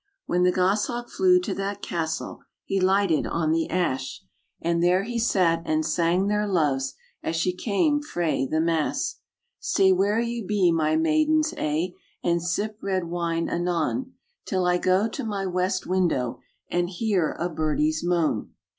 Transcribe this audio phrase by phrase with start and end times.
[0.25, 4.23] When the gos hawk flew to that castle, He lighted on the ash;
[4.63, 8.59] RAINBOW GOLD And there he sat and sang their loves As she came frae the
[8.59, 9.17] mass.
[9.59, 11.93] "Stay where ye be, my maidens a',
[12.23, 14.13] And sip red wine anon,
[14.47, 18.55] Till I go to my west window And hear a birdie's moan."